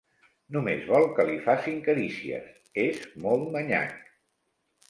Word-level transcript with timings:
Només 0.55 0.87
vol 0.91 1.05
que 1.19 1.25
li 1.27 1.35
facin 1.49 1.77
carícies: 1.89 2.49
és 2.87 3.05
molt 3.27 3.49
manyac. 3.59 3.97